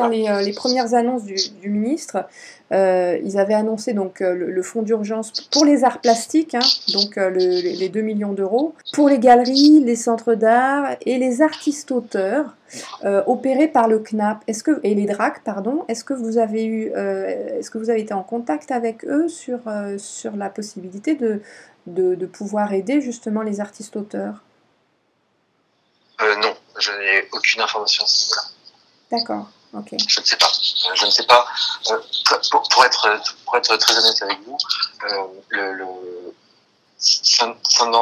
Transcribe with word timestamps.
dans 0.00 0.08
les, 0.08 0.28
euh, 0.28 0.40
les 0.42 0.52
premières 0.52 0.94
annonces 0.94 1.24
du, 1.24 1.36
du 1.60 1.68
ministre, 1.70 2.26
euh, 2.72 3.18
ils 3.24 3.38
avaient 3.38 3.54
annoncé 3.54 3.92
donc 3.92 4.20
euh, 4.20 4.34
le, 4.34 4.50
le 4.50 4.62
fonds 4.62 4.82
d'urgence 4.82 5.32
pour 5.50 5.64
les 5.64 5.82
arts 5.84 6.00
plastiques, 6.00 6.54
hein, 6.54 6.60
donc 6.92 7.16
le- 7.16 7.28
les, 7.30 7.74
les 7.74 7.88
2 7.88 8.00
millions 8.00 8.32
d'euros, 8.32 8.74
pour 8.92 9.08
les 9.08 9.18
galeries, 9.18 9.80
les 9.84 9.96
centres 9.96 10.34
d'art 10.34 10.96
et 11.04 11.18
les 11.18 11.42
artistes-auteurs 11.42 12.56
euh, 13.04 13.22
opérés 13.26 13.68
par 13.68 13.88
le 13.88 13.98
CNAP. 13.98 14.42
Est-ce 14.46 14.62
que 14.62 14.80
et 14.84 14.94
les 14.94 15.06
DRAC, 15.06 15.42
pardon. 15.42 15.84
Est-ce 15.88 16.04
que 16.04 16.14
vous 16.14 16.38
avez 16.38 16.64
eu, 16.64 16.92
euh, 16.96 17.58
est-ce 17.58 17.70
que 17.70 17.78
vous 17.78 17.90
avez 17.90 18.00
été 18.00 18.14
en 18.14 18.22
contact 18.22 18.70
avec 18.70 19.04
eux 19.04 19.28
sur 19.28 19.60
sur 19.98 20.36
la 20.36 20.48
possibilité 20.50 21.14
de, 21.16 21.40
de 21.86 22.14
de 22.14 22.26
pouvoir 22.26 22.72
aider 22.72 23.00
justement 23.00 23.42
les 23.42 23.60
artistes-auteurs? 23.60 24.44
Euh, 26.22 26.36
non, 26.36 26.54
je 26.78 26.90
n'ai 26.92 27.28
aucune 27.32 27.62
information 27.62 28.04
à 28.04 28.06
ce 28.06 28.24
niveau-là. 28.26 29.18
D'accord. 29.18 29.50
Je 29.72 30.20
ne 30.20 30.24
sais 30.24 30.36
pas. 30.36 30.50
Je 30.94 31.06
ne 31.06 31.10
sais 31.10 31.22
pas. 31.24 31.46
Euh, 31.90 31.98
pour, 32.50 32.84
être, 32.84 33.20
pour 33.44 33.56
être 33.56 33.76
très 33.76 33.96
honnête 33.96 34.22
avec 34.22 34.38
vous, 34.44 34.58
euh, 35.04 35.26
le, 35.48 36.34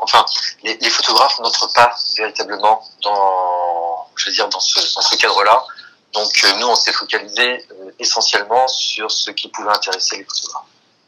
enfin, 0.00 0.24
les, 0.62 0.90
photographes 0.90 1.38
n'entrent 1.40 1.72
pas 1.72 1.94
véritablement 2.16 2.82
dans, 3.02 4.08
dire, 4.28 4.48
dans 4.48 4.60
ce, 4.60 4.94
dans 4.94 5.02
ce 5.02 5.16
cadre-là. 5.16 5.64
Donc 6.12 6.32
euh, 6.44 6.52
nous, 6.54 6.66
on 6.66 6.74
s'est 6.74 6.92
focalisé 6.92 7.66
essentiellement 7.98 8.66
sur 8.66 9.10
ce 9.10 9.30
qui 9.30 9.48
pouvait 9.48 9.70
intéresser 9.70 10.16
les 10.18 10.24
photographes. 10.24 10.64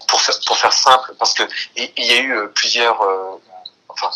Pour 0.06 0.20
faire, 0.20 0.38
pour 0.46 0.58
faire 0.58 0.72
simple, 0.72 1.14
parce 1.18 1.32
que 1.32 1.42
il 1.76 2.04
y 2.04 2.12
a 2.12 2.20
eu 2.20 2.48
plusieurs, 2.50 3.00
enfin, 3.88 4.10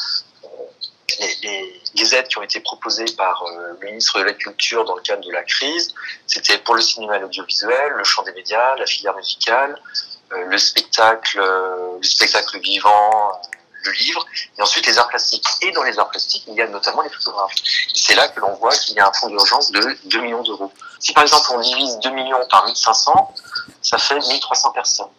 les, 1.20 2.15
aides 2.15 2.29
qui 2.29 2.38
ont 2.38 2.43
été 2.43 2.61
proposées 2.61 3.06
par 3.16 3.43
euh, 3.43 3.77
le 3.80 3.87
ministre 3.87 4.19
de 4.19 4.24
la 4.24 4.33
Culture 4.33 4.84
dans 4.84 4.95
le 4.95 5.02
cadre 5.02 5.27
de 5.27 5.33
la 5.33 5.43
crise, 5.43 5.95
c'était 6.27 6.59
pour 6.59 6.74
le 6.74 6.80
cinéma 6.80 7.16
et 7.16 7.20
l'audiovisuel, 7.20 7.93
le 7.97 8.05
chant 8.05 8.23
des 8.23 8.33
médias, 8.33 8.77
la 8.77 8.87
filière 8.87 9.16
musicale, 9.16 9.80
euh, 10.33 10.45
le 10.45 10.59
spectacle, 10.59 11.38
euh, 11.40 11.99
le 12.01 12.07
spectacle 12.07 12.59
vivant, 12.60 13.40
le 13.85 13.93
livre, 13.93 14.27
et 14.59 14.63
ensuite 14.63 14.87
les 14.87 14.99
arts 14.99 15.09
plastiques. 15.09 15.46
Et 15.63 15.71
dans 15.73 15.82
les 15.82 15.99
arts 15.99 16.10
plastiques, 16.10 16.45
il 16.49 16.55
y 16.55 16.63
a 16.63 16.68
notamment 16.68 17.02
les 17.02 17.10
photographes. 17.10 17.55
C'est 17.95 18.15
là 18.15 18.29
que 18.29 18.40
l'on 18.40 18.55
voit 18.55 18.74
qu'il 18.77 18.96
y 18.96 19.01
a 19.01 19.09
un 19.09 19.12
fonds 19.12 19.29
d'urgence 19.29 19.71
de 19.71 19.96
2 20.05 20.21
millions 20.21 20.43
d'euros. 20.43 20.73
Si 20.99 21.12
par 21.12 21.23
exemple 21.23 21.46
on 21.52 21.60
divise 21.60 21.99
2 21.99 22.10
millions 22.10 22.38
par 22.51 22.66
1500, 22.66 23.35
ça 23.83 23.99
fait 23.99 24.18
1300 24.18 24.71
personnes. 24.73 25.10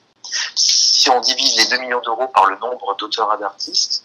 Si 0.56 1.10
on 1.10 1.20
divise 1.22 1.56
les 1.58 1.66
2 1.68 1.78
millions 1.78 2.02
d'euros 2.02 2.28
par 2.28 2.48
le 2.48 2.58
nombre 2.58 2.96
d'auteurs 2.98 3.34
et 3.34 3.40
d'artistes, 3.40 3.97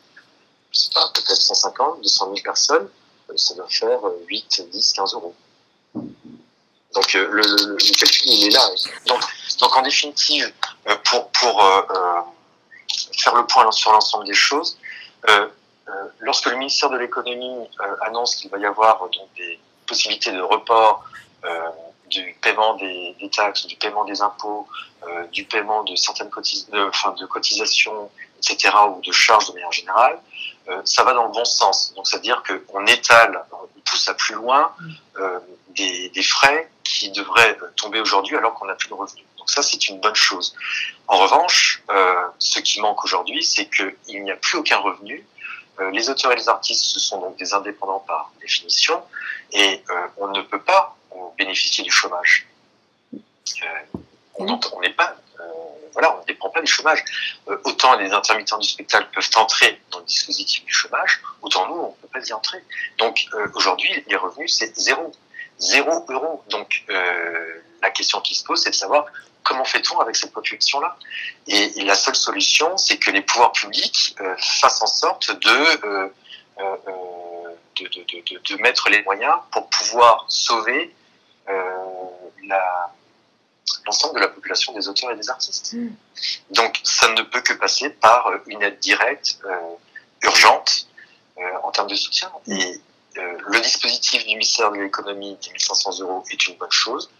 peut-être 1.14 1.40
150, 1.40 2.02
200 2.02 2.24
000 2.26 2.36
personnes, 2.42 2.88
euh, 3.30 3.36
ça 3.36 3.54
doit 3.54 3.68
faire 3.68 4.06
euh, 4.06 4.24
8, 4.28 4.68
10, 4.70 4.92
15 4.92 5.14
euros. 5.14 5.34
Donc 5.94 7.14
euh, 7.14 7.28
le, 7.30 7.76
calcul 7.98 8.22
il 8.26 8.46
est 8.48 8.50
là. 8.50 8.68
Donc, 9.06 9.76
en 9.76 9.82
définitive, 9.82 10.52
euh, 10.88 10.96
pour, 11.04 11.28
pour 11.28 11.62
faire 13.18 13.34
le 13.34 13.46
point 13.46 13.70
sur 13.72 13.92
l'ensemble 13.92 14.26
des 14.26 14.34
choses, 14.34 14.78
lorsque 16.20 16.46
le 16.46 16.56
ministère 16.56 16.90
de 16.90 16.98
l'économie 16.98 17.68
annonce 18.02 18.36
qu'il 18.36 18.50
va 18.50 18.58
y 18.58 18.66
avoir 18.66 18.98
donc 19.08 19.28
des 19.36 19.58
possibilités 19.86 20.32
de 20.32 20.40
report 20.40 21.04
du 22.12 22.36
paiement 22.40 22.74
des, 22.74 23.16
des 23.18 23.30
taxes, 23.30 23.66
du 23.66 23.76
paiement 23.76 24.04
des 24.04 24.20
impôts, 24.20 24.68
euh, 25.08 25.26
du 25.28 25.44
paiement 25.44 25.82
de 25.84 25.96
certaines 25.96 26.30
cotis 26.30 26.66
de, 26.70 26.88
enfin, 26.88 27.12
de 27.18 27.26
cotisations, 27.26 28.10
etc., 28.38 28.74
ou 28.88 29.00
de 29.00 29.12
charges 29.12 29.48
de 29.48 29.54
manière 29.54 29.72
générale, 29.72 30.18
euh, 30.68 30.80
ça 30.84 31.02
va 31.02 31.14
dans 31.14 31.26
le 31.26 31.32
bon 31.32 31.44
sens. 31.44 31.92
Donc, 31.94 32.06
c'est-à-dire 32.06 32.42
qu'on 32.44 32.86
étale, 32.86 33.44
on 33.52 33.80
pousse 33.80 34.08
à 34.08 34.14
plus 34.14 34.34
loin 34.34 34.72
euh, 35.18 35.40
des, 35.70 36.10
des 36.10 36.22
frais 36.22 36.70
qui 36.84 37.10
devraient 37.10 37.56
tomber 37.76 38.00
aujourd'hui 38.00 38.36
alors 38.36 38.54
qu'on 38.54 38.66
n'a 38.66 38.74
plus 38.74 38.88
de 38.88 38.94
revenus. 38.94 39.24
Donc 39.38 39.50
ça, 39.50 39.62
c'est 39.62 39.88
une 39.88 39.98
bonne 39.98 40.14
chose. 40.14 40.54
En 41.08 41.16
revanche, 41.16 41.82
ce 42.38 42.60
qui 42.60 42.80
manque 42.80 43.04
aujourd'hui, 43.04 43.42
c'est 43.42 43.68
qu'il 43.68 44.22
n'y 44.22 44.30
a 44.30 44.36
plus 44.36 44.58
aucun 44.58 44.78
revenu. 44.78 45.26
Les 45.90 46.10
auteurs 46.10 46.30
et 46.32 46.36
les 46.36 46.48
artistes, 46.48 46.84
ce 46.84 47.00
sont 47.00 47.18
donc 47.20 47.36
des 47.38 47.54
indépendants 47.54 48.04
par 48.06 48.30
définition, 48.40 49.02
et 49.52 49.82
euh, 49.90 50.06
on 50.16 50.28
ne 50.28 50.42
peut 50.42 50.60
pas 50.60 50.96
bénéficier 51.36 51.84
du 51.84 51.90
chômage. 51.90 52.46
On 54.34 54.80
n'est 54.80 54.90
pas, 54.90 55.16
euh, 55.40 55.42
voilà, 55.92 56.16
on 56.16 56.20
ne 56.20 56.26
dépend 56.26 56.48
pas 56.50 56.60
du 56.60 56.66
chômage. 56.66 57.04
Euh, 57.48 57.58
autant 57.64 57.96
les 57.96 58.10
intermittents 58.12 58.58
du 58.58 58.68
spectacle 58.68 59.08
peuvent 59.14 59.30
entrer 59.36 59.80
dans 59.90 59.98
le 59.98 60.04
dispositif 60.04 60.64
du 60.64 60.72
chômage, 60.72 61.20
autant 61.42 61.68
nous, 61.68 61.74
on 61.74 61.88
ne 61.88 61.94
peut 61.94 62.08
pas 62.12 62.26
y 62.26 62.32
entrer. 62.32 62.62
Donc 62.98 63.26
euh, 63.34 63.46
aujourd'hui, 63.54 64.04
les 64.06 64.16
revenus, 64.16 64.56
c'est 64.56 64.74
zéro. 64.76 65.12
Zéro 65.58 66.04
euro. 66.08 66.42
Donc 66.48 66.84
euh, 66.90 67.62
la 67.82 67.90
question 67.90 68.20
qui 68.20 68.34
se 68.34 68.42
pose, 68.42 68.62
c'est 68.62 68.70
de 68.70 68.74
savoir 68.74 69.06
comment 69.44 69.64
fait-on 69.64 70.00
avec 70.00 70.16
cette 70.16 70.32
population-là 70.32 70.96
et, 71.46 71.80
et 71.80 71.84
la 71.84 71.94
seule 71.94 72.16
solution, 72.16 72.76
c'est 72.78 72.96
que 72.96 73.10
les 73.10 73.20
pouvoirs 73.22 73.52
publics 73.52 74.16
fassent 74.38 74.82
en 74.82 74.86
sorte 74.86 75.30
de, 75.30 75.80
de, 75.82 76.12
de, 77.76 77.84
de, 77.88 78.34
de, 78.34 78.56
de 78.56 78.62
mettre 78.62 78.88
les 78.88 79.02
moyens 79.02 79.34
pour 79.50 79.68
pouvoir 79.68 80.24
sauver 80.28 80.94
l'ensemble 83.86 84.14
de 84.16 84.20
la 84.20 84.28
population 84.28 84.72
des 84.72 84.88
auteurs 84.88 85.10
et 85.10 85.16
des 85.16 85.28
artistes. 85.30 85.72
Mm. 85.74 85.88
Donc 86.50 86.80
ça 86.84 87.08
ne 87.12 87.22
peut 87.22 87.40
que 87.40 87.52
passer 87.54 87.90
par 87.90 88.26
euh, 88.28 88.38
une 88.46 88.62
aide 88.62 88.78
directe, 88.78 89.38
euh, 89.44 89.56
urgente, 90.22 90.86
euh, 91.38 91.42
en 91.62 91.70
termes 91.70 91.88
de 91.88 91.94
soutien. 91.94 92.30
Et 92.48 92.80
euh, 93.18 93.38
le 93.46 93.60
dispositif 93.60 94.22
du 94.24 94.34
ministère 94.34 94.70
de 94.72 94.78
l'économie, 94.78 95.36
10 95.40 95.52
500 95.58 96.00
euros, 96.00 96.24
est 96.30 96.46
une 96.48 96.56
bonne 96.56 96.70
chose. 96.70 97.10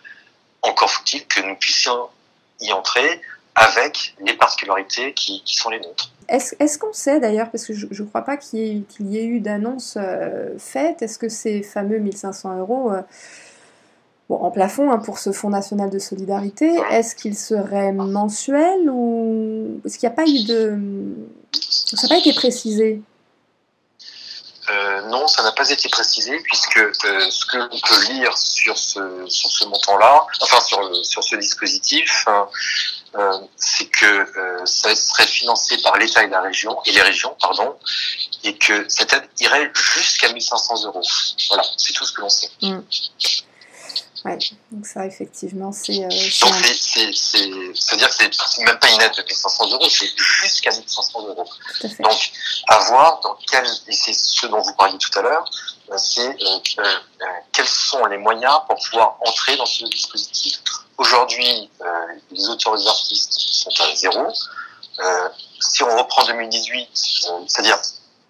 Encore 0.63 0.91
faut-il 0.91 1.27
que 1.27 1.41
nous 1.41 1.57
puissions 1.57 2.09
y 2.61 2.73
entrer 2.73 3.21
avec 3.55 4.15
les 4.21 4.35
particularités 4.35 5.13
qui, 5.13 5.43
qui 5.45 5.57
sont 5.57 5.69
les 5.69 5.81
nôtres. 5.81 6.11
Est-ce 6.29 6.55
est-ce 6.59 6.79
qu'on 6.79 6.93
sait 6.95 7.21
d'ailleurs, 7.21 7.51
parce 7.51 7.67
que 7.67 7.75
je 7.75 7.87
ne 8.03 8.09
crois 8.09 8.23
pas 8.23 8.39
qu'il 8.39 8.59
y, 8.61 8.79
ait- 8.79 8.83
qu'il 8.83 9.09
y 9.11 9.19
ait 9.19 9.25
eu 9.27 9.41
d'annonce 9.41 9.99
euh, 10.01 10.57
faite, 10.59 11.03
est-ce 11.03 11.19
que 11.19 11.29
ces 11.29 11.63
fameux 11.63 11.99
1500 11.99 12.59
euros, 12.59 12.93
euh, 12.93 13.03
bon, 14.29 14.37
en 14.37 14.51
plafond 14.51 14.91
hein, 14.91 14.99
pour 14.99 15.19
ce 15.19 15.33
Fonds 15.33 15.51
national 15.51 15.91
de 15.91 15.99
solidarité, 15.99 16.71
est-ce 16.91 17.15
qu'ils 17.15 17.37
seraient 17.37 17.93
mensuels 17.93 18.91
ou 18.91 19.81
est-ce 19.85 19.99
qu'il 19.99 20.09
n'y 20.09 20.13
a 20.13 20.17
pas 20.17 20.29
eu 20.29 20.45
de... 20.45 20.79
Ça 21.53 22.03
n'a 22.03 22.09
pas 22.09 22.19
été 22.19 22.33
précisé? 22.33 23.03
Euh, 24.71 25.01
non, 25.09 25.27
ça 25.27 25.43
n'a 25.43 25.51
pas 25.53 25.69
été 25.71 25.89
précisé 25.89 26.39
puisque 26.45 26.77
euh, 26.77 27.31
ce 27.31 27.47
que 27.47 27.57
l'on 27.57 27.69
peut 27.69 28.13
lire 28.13 28.37
sur 28.39 28.79
ce 28.79 29.01
sur 29.27 29.51
ce 29.51 29.65
montant-là, 29.65 30.25
enfin 30.41 30.61
sur 31.03 31.25
ce 31.25 31.35
dispositif, 31.37 32.25
hein, 32.29 32.49
euh, 33.17 33.39
c'est 33.57 33.87
que 33.87 34.27
ça 34.65 34.95
serait 34.95 35.27
financé 35.27 35.77
par 35.83 35.97
l'État 35.99 36.23
et 36.23 36.29
la 36.29 36.41
région 36.41 36.79
et 36.87 36.93
les 36.93 37.03
régions, 37.03 37.37
pardon, 37.41 37.77
et 38.45 38.57
que 38.57 38.89
cette 38.89 39.13
aide 39.13 39.29
irait 39.41 39.73
jusqu'à 39.75 40.33
1500 40.33 40.85
euros. 40.87 41.03
Voilà, 41.49 41.65
c'est 41.77 41.93
tout 41.93 42.05
ce 42.05 42.13
que 42.13 42.21
l'on 42.21 42.29
sait. 42.29 42.51
Ouais, 44.25 44.39
donc 44.71 44.87
ça 44.87 45.05
effectivement 45.07 45.73
c'est... 45.73 46.05
euh, 46.05 46.09
c'est 46.11 46.45
Donc 46.47 46.55
un- 46.55 46.63
c'est 46.63 46.75
c'est 46.75 47.13
c'est 47.13 47.51
c'est 47.75 47.95
à 47.95 47.97
dire 47.97 48.09
que 48.09 48.15
c'est 48.33 48.63
même 48.65 48.79
pas 48.79 48.89
une 48.91 49.01
aide 49.03 49.13
de 49.17 49.23
1500 49.23 49.71
euros, 49.73 49.89
c'est 49.91 50.09
jusqu'à 50.43 50.71
1500 50.71 51.27
euros. 51.27 51.45
tout 51.81 51.87
à 51.87 51.89
fait. 51.89 52.03
Donc, 52.03 52.33
à 52.69 52.79
voir 52.79 53.21
dans 53.21 53.37
quel, 53.51 53.65
et 53.89 53.93
c'est 53.93 54.13
ce 54.13 54.47
dont 54.47 54.61
vous 54.61 54.75
parliez 54.75 54.99
tout 54.99 55.19
à 55.19 55.23
l'heure, 55.23 55.45
euh, 55.91 55.99
c'est 55.99 56.21
euh, 56.21 56.59
euh, 56.79 56.83
euh, 57.23 57.27
quels 57.53 57.67
sont 57.67 58.05
les 58.07 58.19
moyens 58.19 58.61
pour 58.69 58.79
pouvoir 58.79 59.17
entrer 59.27 59.57
dans 59.57 59.67
ce 59.67 59.85
dispositif. 59.87 60.59
Aujourd'hui, 60.99 61.69
euh, 61.81 61.85
les 62.31 62.49
auteurs 62.49 62.77
et 62.77 62.79
les 62.79 62.87
artistes 62.87 63.33
sont 63.33 63.71
à 63.83 63.95
zéro. 63.97 64.29
Euh, 65.01 65.29
si 65.61 65.83
on 65.83 65.97
reprend 65.97 66.25
2018, 66.27 66.89
euh, 67.29 67.31
c'est-à-dire 67.49 67.79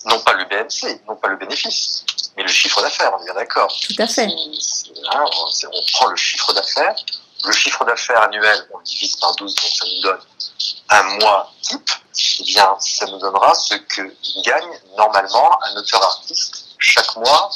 non 0.07 0.19
pas 0.21 0.33
le 0.33 0.45
BNC, 0.47 1.01
non 1.07 1.17
pas 1.17 1.29
le 1.29 1.37
bénéfice, 1.37 2.05
mais 2.37 2.43
le 2.43 2.49
chiffre 2.49 2.81
d'affaires, 2.83 3.13
on 3.17 3.21
est 3.21 3.25
bien 3.25 3.35
d'accord. 3.35 3.73
Tout 3.87 3.95
à 3.99 4.07
fait. 4.07 4.27
Hein, 4.27 5.25
on 5.73 5.83
prend 5.93 6.07
le 6.09 6.17
chiffre 6.17 6.53
d'affaires. 6.53 6.95
Le 7.45 7.53
chiffre 7.53 7.85
d'affaires 7.85 8.23
annuel, 8.23 8.69
on 8.73 8.79
le 8.79 8.85
divise 8.85 9.17
par 9.17 9.35
12, 9.35 9.53
donc 9.55 9.65
ça 9.65 9.85
nous 9.87 10.01
donne 10.03 10.21
un 10.91 11.03
mois 11.19 11.53
type. 11.61 11.91
Eh 12.41 12.45
bien, 12.45 12.77
ça 12.79 13.07
nous 13.07 13.19
donnera 13.19 13.53
ce 13.55 13.75
que 13.75 14.03
gagne 14.45 14.81
normalement 14.97 15.59
un 15.65 15.77
auteur-artiste 15.77 16.67
chaque 16.79 17.17
mois 17.17 17.51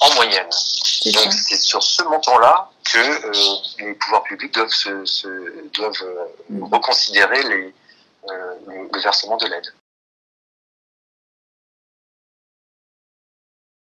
en 0.00 0.14
moyenne. 0.14 0.48
Donc, 1.06 1.32
c'est 1.32 1.58
sur 1.58 1.82
ce 1.82 2.02
montant-là 2.04 2.70
que 2.84 2.98
euh, 2.98 3.56
les 3.78 3.94
pouvoirs 3.94 4.22
publics 4.22 4.54
doivent, 4.54 4.68
se, 4.68 5.04
se- 5.04 5.68
doivent 5.74 5.92
euh, 6.02 6.24
Mm. 6.50 6.72
reconsidérer 6.74 7.42
les, 7.44 7.74
euh, 8.30 8.54
le 8.92 9.00
versement 9.00 9.36
de 9.38 9.46
l'aide. 9.46 9.66